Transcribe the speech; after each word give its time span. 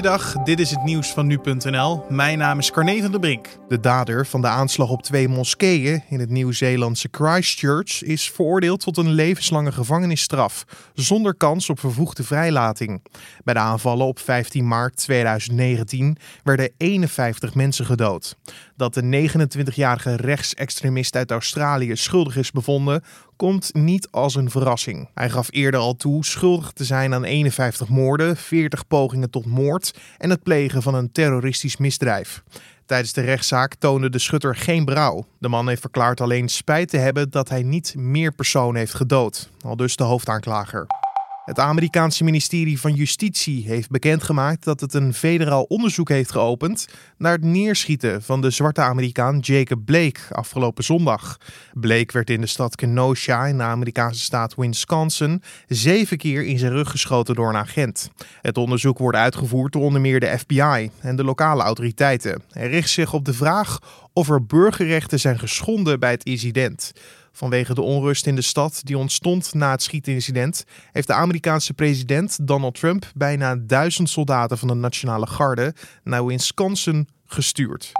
Goeiedag, 0.00 0.32
dit 0.44 0.60
is 0.60 0.70
het 0.70 0.82
nieuws 0.82 1.12
van 1.12 1.26
nu.nl. 1.26 2.04
Mijn 2.08 2.38
naam 2.38 2.58
is 2.58 2.70
Carne 2.70 3.00
van 3.02 3.10
der 3.10 3.20
Brink. 3.20 3.48
De 3.68 3.80
dader 3.80 4.26
van 4.26 4.40
de 4.40 4.46
aanslag 4.46 4.90
op 4.90 5.02
twee 5.02 5.28
moskeeën 5.28 6.02
in 6.08 6.20
het 6.20 6.30
Nieuw-Zeelandse 6.30 7.08
Christchurch 7.10 8.02
is 8.02 8.30
veroordeeld 8.30 8.80
tot 8.80 8.96
een 8.96 9.12
levenslange 9.12 9.72
gevangenisstraf, 9.72 10.64
zonder 10.94 11.34
kans 11.34 11.70
op 11.70 11.80
vervoegde 11.80 12.22
vrijlating. 12.22 13.02
Bij 13.44 13.54
de 13.54 13.60
aanvallen 13.60 14.06
op 14.06 14.18
15 14.18 14.68
maart 14.68 14.96
2019 14.96 16.16
werden 16.42 16.72
51 16.76 17.54
mensen 17.54 17.86
gedood. 17.86 18.36
Dat 18.76 18.94
de 18.94 19.30
29-jarige 19.30 20.16
rechtsextremist 20.16 21.16
uit 21.16 21.30
Australië 21.30 21.96
schuldig 21.96 22.36
is 22.36 22.50
bevonden, 22.50 23.02
komt 23.40 23.74
niet 23.74 24.08
als 24.10 24.34
een 24.34 24.50
verrassing. 24.50 25.08
Hij 25.14 25.30
gaf 25.30 25.48
eerder 25.50 25.80
al 25.80 25.96
toe 25.96 26.24
schuldig 26.24 26.72
te 26.72 26.84
zijn 26.84 27.14
aan 27.14 27.24
51 27.24 27.88
moorden, 27.88 28.36
40 28.36 28.86
pogingen 28.86 29.30
tot 29.30 29.46
moord 29.46 29.98
en 30.18 30.30
het 30.30 30.42
plegen 30.42 30.82
van 30.82 30.94
een 30.94 31.12
terroristisch 31.12 31.76
misdrijf. 31.76 32.42
Tijdens 32.86 33.12
de 33.12 33.20
rechtszaak 33.20 33.74
toonde 33.74 34.10
de 34.10 34.18
schutter 34.18 34.56
geen 34.56 34.84
brouw. 34.84 35.26
De 35.38 35.48
man 35.48 35.68
heeft 35.68 35.80
verklaard 35.80 36.20
alleen 36.20 36.48
spijt 36.48 36.88
te 36.88 36.96
hebben 36.96 37.30
dat 37.30 37.48
hij 37.48 37.62
niet 37.62 37.94
meer 37.96 38.32
personen 38.32 38.76
heeft 38.76 38.94
gedood, 38.94 39.50
al 39.60 39.76
dus 39.76 39.96
de 39.96 40.04
hoofdaanklager. 40.04 40.99
Het 41.44 41.58
Amerikaanse 41.58 42.24
ministerie 42.24 42.80
van 42.80 42.94
Justitie 42.94 43.66
heeft 43.66 43.90
bekendgemaakt 43.90 44.64
dat 44.64 44.80
het 44.80 44.94
een 44.94 45.14
federaal 45.14 45.62
onderzoek 45.62 46.08
heeft 46.08 46.30
geopend 46.30 46.86
naar 47.18 47.32
het 47.32 47.44
neerschieten 47.44 48.22
van 48.22 48.40
de 48.40 48.50
zwarte 48.50 48.80
Amerikaan 48.80 49.38
Jacob 49.38 49.84
Blake 49.84 50.20
afgelopen 50.30 50.84
zondag. 50.84 51.36
Blake 51.72 52.12
werd 52.12 52.30
in 52.30 52.40
de 52.40 52.46
stad 52.46 52.76
Kenosha 52.76 53.46
in 53.46 53.56
de 53.56 53.62
Amerikaanse 53.62 54.20
staat 54.20 54.54
Wisconsin 54.54 55.42
zeven 55.68 56.16
keer 56.16 56.44
in 56.44 56.58
zijn 56.58 56.72
rug 56.72 56.90
geschoten 56.90 57.34
door 57.34 57.48
een 57.48 57.56
agent. 57.56 58.10
Het 58.40 58.56
onderzoek 58.56 58.98
wordt 58.98 59.18
uitgevoerd 59.18 59.72
door 59.72 59.82
onder 59.82 60.00
meer 60.00 60.20
de 60.20 60.38
FBI 60.38 60.90
en 61.00 61.16
de 61.16 61.24
lokale 61.24 61.62
autoriteiten. 61.62 62.42
Hij 62.50 62.68
richt 62.68 62.90
zich 62.90 63.12
op 63.12 63.24
de 63.24 63.34
vraag 63.34 63.78
of 64.12 64.30
er 64.30 64.46
burgerrechten 64.46 65.20
zijn 65.20 65.38
geschonden 65.38 66.00
bij 66.00 66.10
het 66.10 66.24
incident. 66.24 66.92
Vanwege 67.32 67.74
de 67.74 67.82
onrust 67.82 68.26
in 68.26 68.34
de 68.34 68.42
stad 68.42 68.80
die 68.84 68.98
ontstond 68.98 69.54
na 69.54 69.70
het 69.70 69.82
schietincident, 69.82 70.64
heeft 70.92 71.06
de 71.06 71.12
Amerikaanse 71.12 71.74
president 71.74 72.46
Donald 72.46 72.74
Trump 72.74 73.10
bijna 73.14 73.56
duizend 73.56 74.08
soldaten 74.08 74.58
van 74.58 74.68
de 74.68 74.74
Nationale 74.74 75.26
Garde 75.26 75.74
naar 76.04 76.26
Wisconsin 76.26 77.08
gestuurd. 77.26 77.92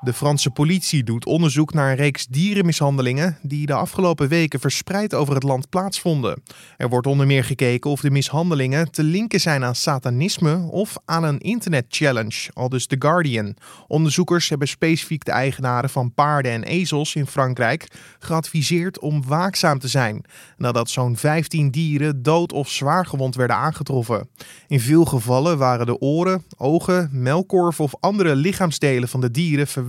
De 0.00 0.12
Franse 0.12 0.50
politie 0.50 1.04
doet 1.04 1.26
onderzoek 1.26 1.72
naar 1.72 1.90
een 1.90 1.96
reeks 1.96 2.26
dierenmishandelingen 2.26 3.38
die 3.42 3.66
de 3.66 3.72
afgelopen 3.72 4.28
weken 4.28 4.60
verspreid 4.60 5.14
over 5.14 5.34
het 5.34 5.42
land 5.42 5.68
plaatsvonden. 5.68 6.42
Er 6.76 6.88
wordt 6.88 7.06
onder 7.06 7.26
meer 7.26 7.44
gekeken 7.44 7.90
of 7.90 8.00
de 8.00 8.10
mishandelingen 8.10 8.90
te 8.90 9.02
linken 9.02 9.40
zijn 9.40 9.64
aan 9.64 9.74
satanisme 9.74 10.68
of 10.70 10.96
aan 11.04 11.24
een 11.24 11.38
internetchallenge, 11.38 12.50
al 12.52 12.68
dus 12.68 12.86
The 12.86 12.96
Guardian. 12.98 13.56
Onderzoekers 13.86 14.48
hebben 14.48 14.68
specifiek 14.68 15.24
de 15.24 15.30
eigenaren 15.30 15.90
van 15.90 16.14
paarden 16.14 16.52
en 16.52 16.62
ezels 16.62 17.14
in 17.14 17.26
Frankrijk 17.26 17.88
geadviseerd 18.18 18.98
om 18.98 19.26
waakzaam 19.26 19.78
te 19.78 19.88
zijn, 19.88 20.24
nadat 20.56 20.90
zo'n 20.90 21.16
15 21.16 21.70
dieren 21.70 22.22
dood 22.22 22.52
of 22.52 22.68
zwaar 22.68 23.06
gewond 23.06 23.34
werden 23.34 23.56
aangetroffen. 23.56 24.28
In 24.66 24.80
veel 24.80 25.04
gevallen 25.04 25.58
waren 25.58 25.86
de 25.86 25.98
oren, 25.98 26.44
ogen, 26.56 27.08
melkkorven 27.12 27.84
of 27.84 27.94
andere 28.00 28.34
lichaamsdelen 28.34 29.08
van 29.08 29.20
de 29.20 29.30
dieren 29.30 29.66
verwijderd 29.66 29.84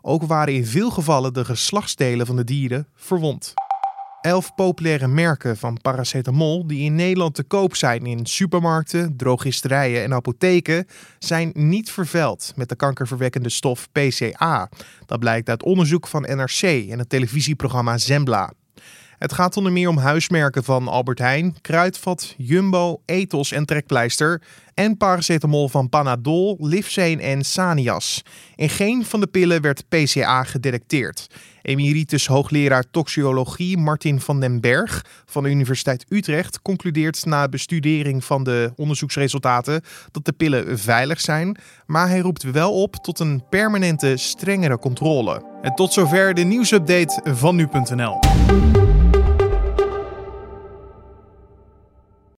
ook 0.00 0.22
waren 0.22 0.54
in 0.54 0.66
veel 0.66 0.90
gevallen 0.90 1.32
de 1.32 1.44
geslachtsdelen 1.44 2.26
van 2.26 2.36
de 2.36 2.44
dieren 2.44 2.86
verwond. 2.94 3.54
Elf 4.20 4.54
populaire 4.54 5.06
merken 5.06 5.56
van 5.56 5.78
paracetamol 5.82 6.66
die 6.66 6.84
in 6.84 6.94
Nederland 6.94 7.34
te 7.34 7.42
koop 7.42 7.76
zijn 7.76 8.06
in 8.06 8.26
supermarkten, 8.26 9.16
drogisterijen 9.16 10.02
en 10.02 10.12
apotheken 10.12 10.86
zijn 11.18 11.50
niet 11.54 11.90
vervuild 11.90 12.52
met 12.56 12.68
de 12.68 12.76
kankerverwekkende 12.76 13.48
stof 13.48 13.88
PCA. 13.92 14.68
Dat 15.06 15.18
blijkt 15.18 15.48
uit 15.48 15.62
onderzoek 15.62 16.06
van 16.06 16.22
NRC 16.22 16.62
en 16.62 16.98
het 16.98 17.08
televisieprogramma 17.08 17.98
Zembla. 17.98 18.52
Het 19.22 19.32
gaat 19.32 19.56
onder 19.56 19.72
meer 19.72 19.88
om 19.88 19.98
huismerken 19.98 20.64
van 20.64 20.88
Albert 20.88 21.18
Heijn, 21.18 21.56
Kruidvat, 21.60 22.34
Jumbo, 22.36 23.02
Ethos 23.04 23.52
en 23.52 23.64
Trekpleister 23.64 24.42
en 24.74 24.96
paracetamol 24.96 25.68
van 25.68 25.88
Panadol, 25.88 26.56
Livzane 26.60 27.22
en 27.22 27.44
Sanias. 27.44 28.22
In 28.54 28.68
geen 28.68 29.04
van 29.04 29.20
de 29.20 29.26
pillen 29.26 29.60
werd 29.60 29.88
PCA 29.88 30.44
gedetecteerd. 30.44 31.26
Emeritus 31.62 32.26
hoogleraar 32.26 32.84
toxicologie 32.90 33.78
Martin 33.78 34.20
van 34.20 34.40
den 34.40 34.60
Berg 34.60 35.04
van 35.26 35.42
de 35.42 35.50
Universiteit 35.50 36.04
Utrecht 36.08 36.62
concludeert 36.62 37.24
na 37.24 37.48
bestudering 37.48 38.24
van 38.24 38.44
de 38.44 38.72
onderzoeksresultaten 38.76 39.82
dat 40.10 40.24
de 40.24 40.32
pillen 40.32 40.78
veilig 40.78 41.20
zijn, 41.20 41.56
maar 41.86 42.08
hij 42.08 42.20
roept 42.20 42.42
wel 42.42 42.82
op 42.82 42.94
tot 42.94 43.18
een 43.18 43.42
permanente 43.50 44.16
strengere 44.16 44.78
controle. 44.78 45.44
En 45.62 45.74
tot 45.74 45.92
zover 45.92 46.34
de 46.34 46.42
nieuwsupdate 46.42 47.34
van 47.34 47.56
nu.nl. 47.56 48.18